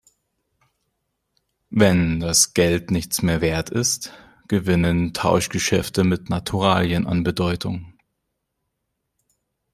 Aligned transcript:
Wenn 1.69 2.19
das 2.19 2.55
Geld 2.55 2.89
nichts 2.89 3.21
mehr 3.21 3.39
Wert 3.39 3.69
ist, 3.69 4.11
gewinnen 4.47 5.13
Tauschgeschäfte 5.13 6.03
mit 6.03 6.27
Naturalien 6.27 7.05
an 7.05 7.21
Bedeutung. 7.21 7.93